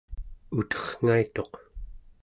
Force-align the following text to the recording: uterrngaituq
uterrngaituq 0.59 1.53